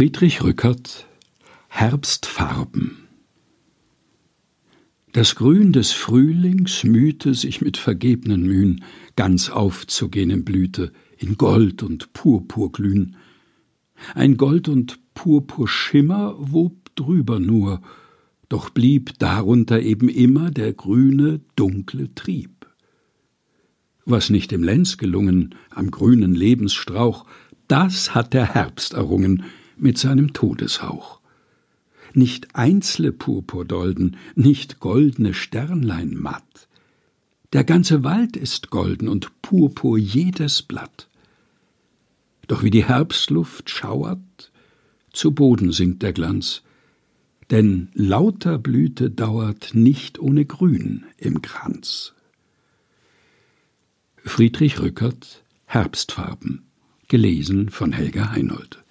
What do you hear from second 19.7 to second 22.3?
eben immer der grüne, dunkle